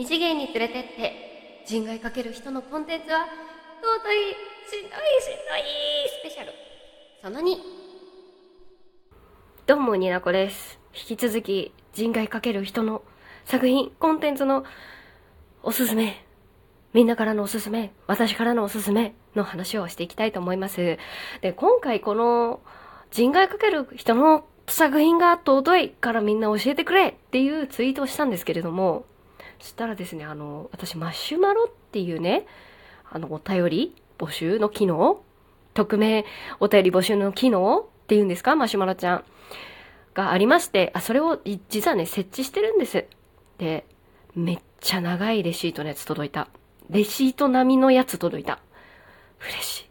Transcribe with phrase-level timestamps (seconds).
[0.00, 3.26] 二次元に連れてって人外かける人のコンテンツは
[3.82, 4.32] 尊い
[4.66, 5.62] しんどいしんどい
[6.08, 6.52] スペシャル。
[7.20, 7.56] その2
[9.66, 10.80] どうもになこです。
[10.94, 13.02] 引き続き人外かける人の
[13.44, 14.64] 作品コンテンツの
[15.62, 16.24] おすすめ。
[16.94, 17.92] みんなからのおすすめ。
[18.06, 19.14] 私からのおすすめ。
[19.34, 20.96] の話をしていきたいと思います。
[21.42, 22.62] で今回この
[23.10, 29.04] 人外かける人の作品が尊いからみんな教えてくれっていうツイートをしたんですけれども
[29.60, 32.46] そしたらですね、あの、私、マシュマロっていうね、
[33.10, 35.22] あの、お便り募集の機能
[35.74, 36.24] 匿名
[36.58, 39.24] お便り募集の機能っていうんですかマシュマロちゃん。
[40.12, 43.06] がありまして、あ、それを実はね、設置してるんです。
[43.58, 43.86] で、
[44.34, 46.48] めっちゃ長いレシートのやつ届いた。
[46.88, 48.58] レシート並みのやつ届いた。
[49.40, 49.90] 嬉しい。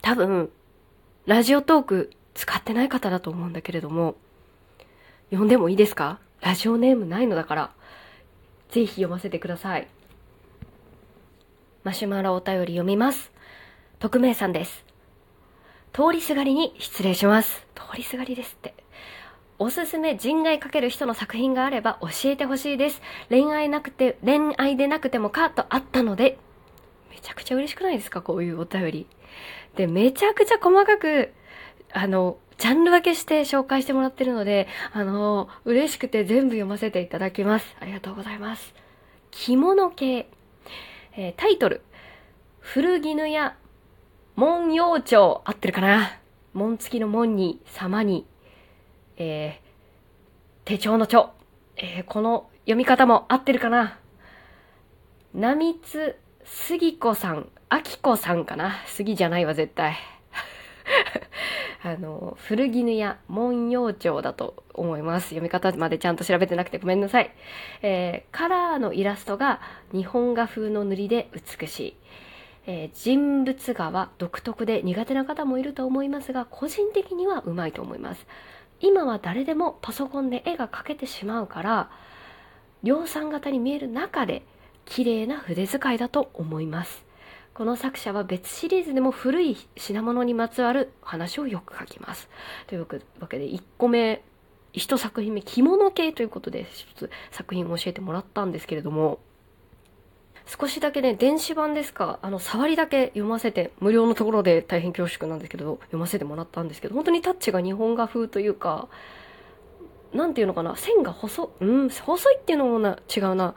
[0.00, 0.50] 多分、
[1.26, 4.14] ラジオトーク使ってない方だと思うんだけれども、
[5.30, 6.18] 呼んでもいいですか？
[6.40, 7.70] ラジオネームないのだから。
[8.70, 9.88] ぜひ読ませてください。
[11.84, 13.30] マシュマロお便り読みます。
[13.98, 14.84] 匿名さんです。
[15.92, 17.66] 通りすがりに失礼します。
[17.74, 18.74] 通りすがりですって。
[19.58, 23.00] おすすめ人外かける人の作品があれば教えてほしいです。
[23.30, 26.38] 恋愛なくて、恋愛でなくてもかとあったので、
[27.10, 28.20] めちゃくちゃ嬉しくないですか？
[28.20, 29.06] こういうお便り。
[29.76, 31.32] で、めちゃくちゃ細かく、
[31.92, 37.76] あの、ジャンル分けして紹介してもらってるので、あの、嬉しくて全部読ませていただきます。
[37.80, 38.74] ありがとうございます。
[39.30, 40.28] 着物系。
[41.16, 41.82] えー、タイトル。
[42.60, 43.56] 古絹屋
[44.36, 45.42] 文様帳。
[45.44, 46.18] 合ってるかな？
[46.54, 48.26] 門付きの門に、様に、
[49.18, 51.30] えー、手帳の帳。
[51.76, 53.98] えー、この読み方も合ってるかな？
[55.34, 58.76] 波津杉子さん、あきこさんかな？
[58.86, 59.96] 杉じゃないわ、絶対。
[61.86, 65.28] あの、古絹屋文様帳だと思います。
[65.28, 67.30] 読み方までちゃんと調べてなくてごめんなさい。
[67.80, 69.60] えー、カラーのイラストが
[69.92, 71.96] 日本画風の塗りで美しい。
[72.66, 78.26] えー、人物画は独特で苦手な方もいると思いますが、個人的にはうまいと思います。
[78.80, 81.90] 今は誰でもパソコンで絵が描けてしまうから、
[82.82, 84.42] 量産型に見える中で
[84.86, 87.05] 綺麗な筆使いだと思います。
[87.56, 92.28] この作者は別シリーズでも古い品物にまつわる話をよく書きます。
[92.66, 92.86] という
[93.18, 94.22] わけで、1個目、
[94.74, 99.20] 1作品目、着物系ということで、一つ作品を教えてもらったんですけれども、
[100.44, 108.88] 少しだけね、電子版ですか、あの、触りだけ読ませて、無料のところで大変恐縮なんですけど、読ませてもらったんですけど、本当にタッチが日本画風というか、
[110.12, 113.54] なんていうのかな、線が細、うん、細いっていうのもな、違うな。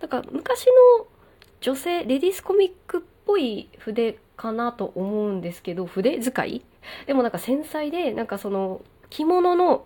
[0.00, 0.66] なんか、昔
[0.98, 1.06] の
[1.60, 6.64] 女性、レディースコミックっぽい筆かなと思うんですけど、筆使い？
[7.06, 9.84] でもなんか繊細で、なんかその着物の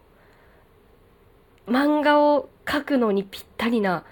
[1.67, 4.05] 漫画を描くのにぴったりな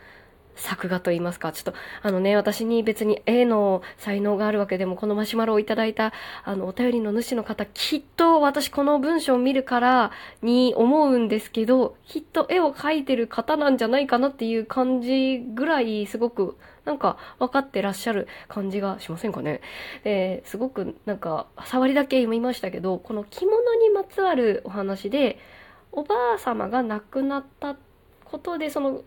[0.55, 6.12] 作画と言いますか、ちょっと、あのね、私に別に絵の才能があるわけでも、このマシュマロをいただいた、
[6.45, 10.10] あの、お便りの主の方、きっと私この文章を見るから
[10.43, 16.56] に思うんですけど、きっと絵を描いてる方なんじゃないかなっていう感じぐらい、すごく、
[16.88, 19.60] なんか分かってらっしゃる感じがしませんかね？
[20.03, 25.38] で、すごくなんか、触りだけ読みましたけど、この着物にまつわるお話で、
[25.93, 27.77] おばあ様が亡くなった
[28.25, 29.03] ことで、その、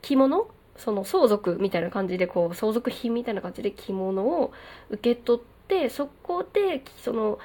[0.00, 4.52] 着物その相続みたいな感じでこう相続品みたいな感じで着物を
[4.90, 7.38] 受け取ってそこでその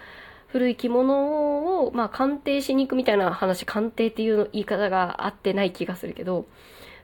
[0.52, 6.46] 古い着物をまあ鑑定しに行くみたいな話鑑定っていう言い方が合ってない気がするけど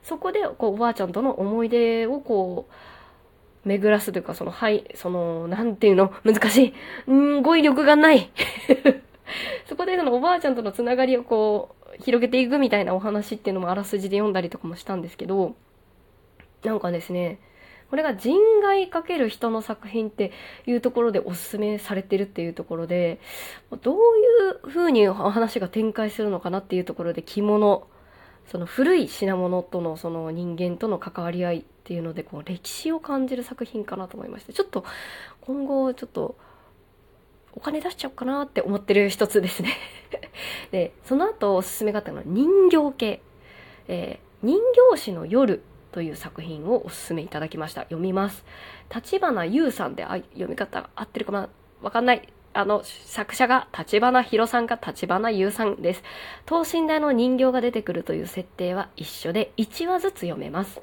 [0.02, 6.12] そこでこうおばあちゃんとの思い出をこう巡らすというかそのはいそのなんていうの？
[6.24, 6.74] 難しい。
[7.06, 8.30] うん語彙力がない。
[9.66, 15.54] そこでそのおばあちゃんとのつながりをこう広げていくみたいなお話っていうのもあらすじで読んだりとかもしたんですけど、
[16.64, 17.38] なんかですね、
[17.90, 20.32] これが人外かける人の作品って
[20.66, 23.18] いうところでおすすめされてるっていうところで、
[23.82, 23.98] どうい
[24.50, 27.86] う風にお話が展開するのかなっていうところで着物、
[28.46, 34.84] その古い品物とのその人間との関わり合いっていうのでこう歴史を感じる作品かなと思いまして、ちょっと
[35.40, 36.36] 今後ちょっと
[37.54, 39.76] お金出しちゃおうかなって思ってる一つですね
[40.70, 43.22] で、その後おすすめがあったのは人形系。
[43.90, 44.58] えー、人
[44.92, 45.62] 形師の夜
[45.92, 47.82] という作品をおすすめいただきました。
[47.82, 48.44] 読みます。
[48.94, 51.48] 立花優さんで、あ、読み方合ってるかな？
[51.82, 52.28] わかんない。
[52.54, 56.02] あの、作者が立花宏さんが立花優さんです。
[56.46, 60.80] 等身大の人形が出てくるという設定は一緒で1話ずつ読めます。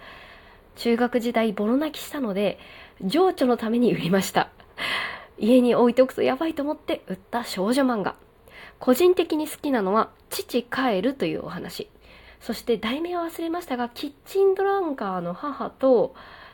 [0.75, 2.59] 中学時代ボロ泣きしたので、
[3.01, 4.49] 情緒のために売りました。
[5.37, 8.15] 家に置いておくとやばいと思って売った少女漫画。
[8.79, 11.89] 個人的に好きなのは、父帰るというお話。
[12.45, 16.13] そして題名は忘れましたが、キッチンドランカーの母と、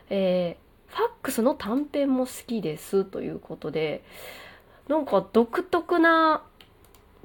[0.10, 4.02] えー、ファックスの短編も好きですということで、
[4.88, 6.44] なんか独特な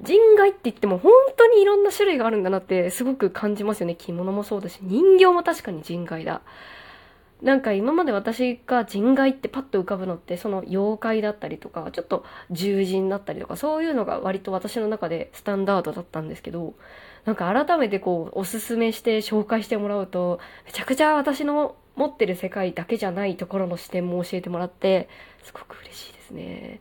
[0.01, 3.95] 人外って言っても本当にいろんな種類があるんだなってすごく感じますよね。
[3.95, 6.41] 着物もそうだし、人形も確かに人外だ。
[7.41, 16.73] なんか今まで私が人外ってパッと浮かぶのってその妖怪だったりとかちょっと獣人だったりとかそういうのが割と私の中でスタンダードだったんですけど
[17.25, 25.07] なんか改めてこうおすすめして紹介してもらうとめちゃくちゃ私の持ってる世界だけじゃないところの視点も教えてもらって
[25.43, 26.79] すごく嬉しいですね。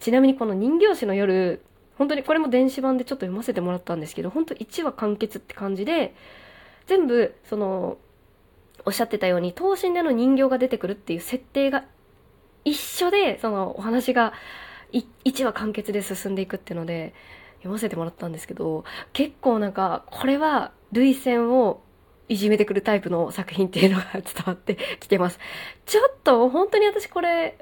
[0.00, 1.62] ちなみにこの人形師の夜
[1.96, 6.14] 本当にこれも電子版でちょっと読ませてもらったんですけど本当1話完結って感じで
[6.86, 7.98] 全部その
[8.84, 11.84] おっしゃってたように、等身での人形が出てくるっていう設定が
[12.64, 14.32] 一緒で、そのお話が
[14.92, 17.14] 1話完結で進んでいくっていうので、
[17.62, 21.80] 読ませてもらったんですけど、結構なんか、これは、類線を
[22.28, 25.38] いじめてくるタイプの作品っていうのが伝わって きてます。
[25.86, 27.58] ちょっと、本当に私これ、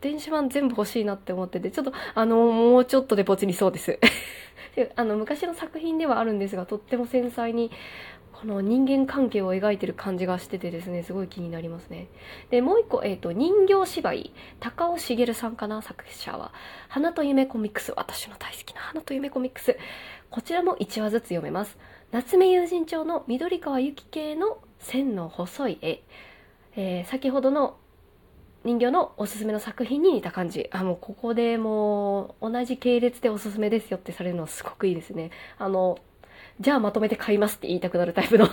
[0.00, 3.98] 電子版全部欲しいなって思ってて、ちょっと、あの、もうちょっとでポチりそうです。
[4.96, 7.70] あの、昔の作品ではあるんですが、とっても繊細に
[8.44, 12.08] この人間関係を描いてる感じがしててですね、すごい気になりますね。
[12.50, 16.52] で、もう一個、えっ、ー、と、人形芝居、高尾茂さんかな、作者は。
[16.88, 19.78] 花と夢コミックス、私の大好きな花と夢コミックス。
[20.28, 21.78] こちらも1話ずつ読めます。
[22.12, 26.02] 夏目友人帳の緑川由紀系の線の細い絵。
[26.76, 27.78] えー、先ほどの
[28.62, 30.68] 人形のおすすめの作品に似た感じ。
[30.70, 35.30] あ、もうここでもう同じ系列でおすすめですよってされるのすごくいいですね。
[35.56, 35.96] あの、
[36.60, 38.48] じゃあまとめて買いますって言いたくなるタイプの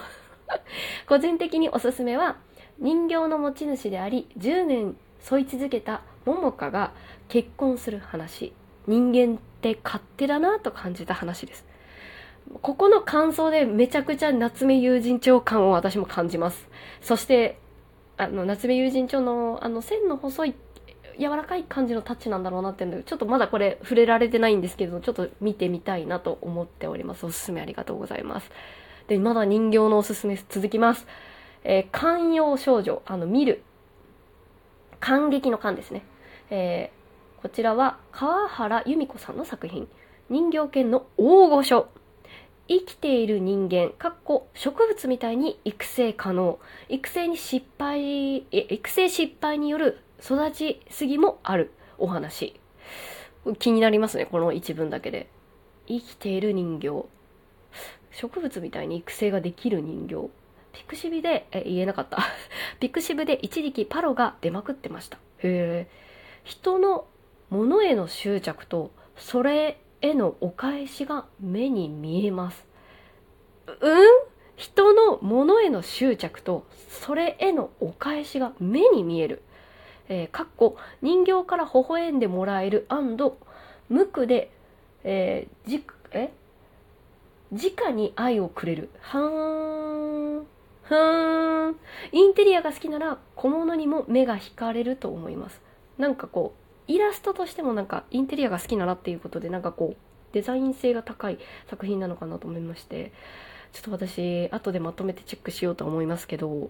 [1.07, 2.37] 個人的におすすめは、
[2.79, 6.91] 人形の持ち主であり、10年添い続けた桃花が
[7.27, 8.53] 結婚する話。
[8.87, 11.65] 人間って勝手だなと感じた話です。
[12.61, 16.67] ここの感想でめちゃくちゃ夏目友人帳感を私も感じます。
[17.01, 17.59] そして、
[18.17, 20.55] あの、夏目友人帳のあの線の細い
[21.21, 27.25] 柔らかい感じのタッチなんだろうなっていうので、ちょっとまだこれ触れられてないんですけど、ちょっと見てみたいなと思っております。
[27.25, 28.49] おすすめありがとうございます。
[29.07, 31.05] で、まだ人形のおすすめ続きます。
[31.63, 33.63] えー、寛容少女、あの、見る。
[34.99, 36.03] 感激の感ですね。
[36.49, 39.87] えー、こちらは川原由美子さんの作品。
[40.29, 41.89] 人形犬の大御所。
[42.67, 46.57] 生きている人間、かっこ植物みたいに育成可能。
[46.87, 52.59] 育成に失敗、え育成失敗による育ちすぎもあるお話。
[53.59, 55.27] 気になりますね、この一文だけで。
[55.87, 57.05] 生きている人形。
[58.11, 60.29] 植物みたいに育成ができる人形。
[60.73, 62.19] ピクシブで、え、言えなかった。
[62.79, 65.17] ピクシブで一時期パロが出まくってました。
[65.17, 65.87] へえ。
[66.43, 67.07] 人の
[67.49, 72.65] ものへの執着と、それへのお返しが目に見えます。
[73.67, 74.07] うん？
[74.55, 79.41] 人のものへの執着と、それへのお返しが目に見える。
[80.13, 82.85] えー、かっこ人形から微笑んでもらえる
[83.87, 84.51] 無垢で、
[85.05, 86.33] えー、じ、え？
[87.53, 88.89] 直に愛をくれる。
[88.99, 90.37] はーん。
[90.39, 91.75] はーん。
[92.11, 95.61] インテリアが好きなら小物にも目が惹かれると思います。
[95.97, 96.53] なんかこ
[96.89, 99.97] う、イラストとしてもなんかインテリアが好きならっていうことでなんかこう、
[100.33, 103.13] デザイン性が高い作品なのかなと思いまして、
[103.71, 106.69] ちょっと私、後でまとめてチェックしようと思いますけど、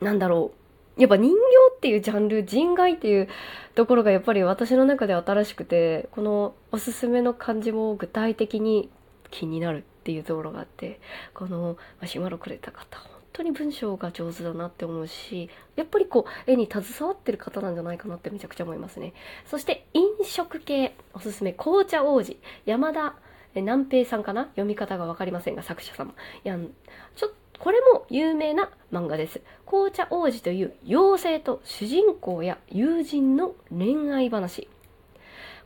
[0.00, 1.00] なんだろう。
[1.00, 1.38] やっぱ人形
[1.78, 3.28] っていうジャンル、人外っていう
[3.76, 8.90] ところがやっぱり私の中で新しくて、このおすすめの感じも具体的に
[9.30, 11.00] 気になるっていうところがあって、
[11.34, 19.12] このマシュマロくれた方、本当に文章が上手だなって思うし、やっぱりこう、絵に携わってる方なんじゃないかなってめちゃくちゃ思いますね。
[19.46, 23.14] そして飲食系、おすすめ、紅茶王子、山田
[23.54, 24.44] 南平さんかな？
[24.46, 26.14] 読み方がわかりませんが、作者様。
[26.42, 26.68] やん、
[27.16, 29.40] ちょっこれも有名な漫画です。
[29.66, 34.68] 紅茶王子という妖精と主人公や友人の恋愛話。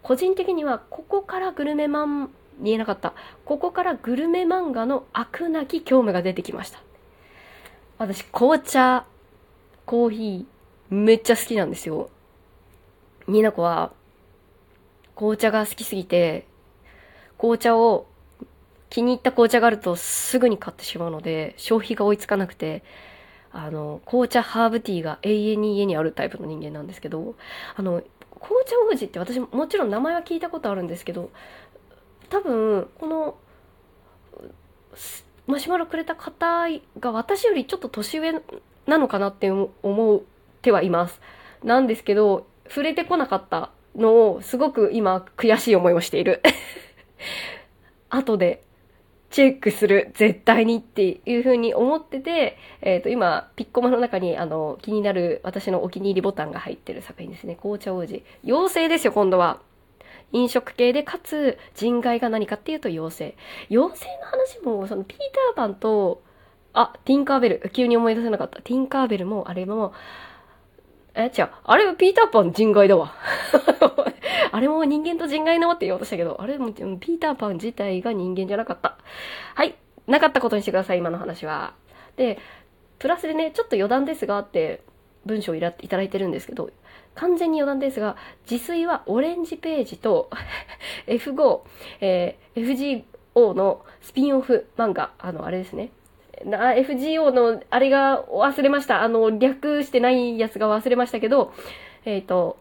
[0.03, 3.15] 個人的にはここからグルメマン、見えなかった。
[3.45, 6.81] ここからグルメ漫画の悪なき興味が出てきました。
[7.99, 9.07] 私、紅茶、
[9.87, 12.11] コーヒー、めっちゃ好きなんですよ。
[13.29, 13.93] ニーナコは、
[15.15, 16.47] 紅茶が好きすぎて、
[17.39, 18.07] 紅茶を
[18.93, 22.85] 気に入った紅茶があるとすぐに買ってしまうので、消費が追いつかなくて、
[23.51, 27.35] あの、紅茶ハーブティーが永遠に家にあるタイプの人間なんですけど、
[27.75, 28.03] あの、
[28.39, 31.31] 紅茶王子って私もちろん名前は聞いたことあるんですけど、
[32.29, 33.39] 多分、この、
[35.47, 36.67] マシュマロくれた方
[37.01, 38.43] が私よりちょっと年上
[38.87, 40.21] なのかなって思っ
[40.61, 41.19] てはいます。
[41.65, 46.43] なんですけど、触れてこなかったのをすごく今悔しい思いをしている。
[48.11, 48.63] 後で
[49.33, 57.57] チェックする、絶対にっていう風に思ってて、えっ、ー、と、今、ピッコマの中に、あの、気になる私のお気に入りボタンが入ってる作品ですね。
[57.57, 58.23] 紅茶王子。
[58.45, 59.61] 妖精ですよ、今度は。
[60.33, 63.37] 飲食系で、かつ、人外が何かっていうと妖精。
[63.71, 66.23] 妖精の話も、その、ピーターパンと、
[66.75, 67.71] あ、ティンカーベル。
[67.73, 68.61] 急に思い出せなかった。
[68.61, 69.95] ティンカーベルも、あれも、
[71.15, 71.49] え、違う。
[71.65, 73.15] あれは、ピーターパン人外だわ。
[74.53, 78.99] あれも人間と人外のって言おうとしたけど、あれも、ピーターパン自体が人間じゃなかった。
[79.55, 79.75] はい。
[80.07, 81.75] なかったことにしてください、今の話は。
[82.17, 82.39] で、
[82.99, 84.83] プラスでね、ちょっと余談ですがって、
[85.25, 86.71] 文章をいただいてるんですけど、
[87.15, 88.17] 完全に余談ですが、
[88.51, 90.31] 自炊はオレンジページと
[91.07, 91.61] F5、
[92.01, 93.05] えー、
[93.35, 95.91] FGO のスピンオフ漫画、あの、あれですね。
[96.45, 99.03] な、FGO の、あれが忘れました。
[99.03, 101.53] あの、略してないやつが忘れましたけど、
[102.05, 102.59] えっ、ー、と、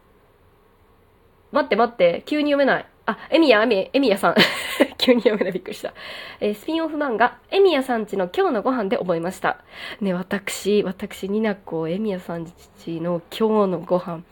[1.52, 2.86] 待って待って、急に読めない。
[3.06, 4.36] あ、エミヤ、エミ、エミヤさん。
[4.98, 5.94] 急に読めない、びっくりした。
[6.40, 9.58] えー、スピンオフ漫画、エミヤさんちの今日のご飯で覚えました。
[10.00, 14.24] ね、私、私、ニナコ、エミヤさんちの今日のご飯、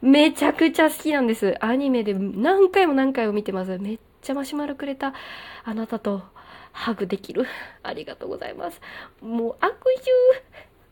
[0.00, 1.56] めちゃくちゃ好きなんです。
[1.60, 3.78] アニメで何回も何回も見てます。
[3.78, 5.14] めっちゃマシュマロくれた
[5.64, 6.22] あなたと
[6.72, 7.46] ハグできる。
[7.82, 8.80] ありがとうございます。
[9.20, 10.10] もう悪臭。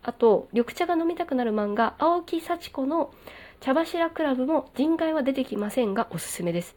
[0.03, 3.13] あと、緑茶が飲みたくなる漫画、青木幸子の
[3.61, 6.75] 茶柱クラブも人外は出てきませんがおすすめです。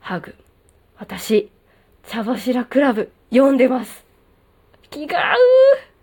[0.00, 0.34] ハグ。
[0.98, 1.50] 私、
[2.06, 4.04] 茶柱クラブ読んでます。
[4.90, 5.38] 気が合う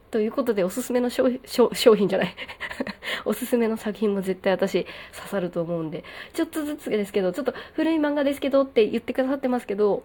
[0.09, 2.35] ということでおすすめの商品じゃない
[3.25, 10.03] おすすめの作品も絶対私刺さると思うんで、ちょっとずつですけど、ちょっと古い漫画ですけどって言ってくださってますけど、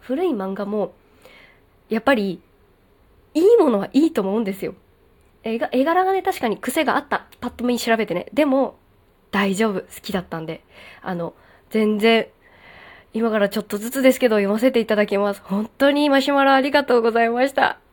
[0.00, 0.92] 古い漫画も、
[1.88, 2.40] やっぱり、
[3.34, 4.74] いいものはいいと思うんですよ。
[5.44, 7.26] 絵が、絵柄がね、確かに癖があった。
[7.40, 8.26] パッと見調べてね。
[8.32, 8.78] でも、
[9.30, 9.80] 大丈夫。
[9.80, 10.64] 好きだったんで。
[11.02, 11.34] あの、
[11.70, 12.28] 全然、
[13.14, 15.42] 今からちょっとずつですけど読ませていただきます。
[15.44, 17.82] 本当にマシュマロありがとうございました。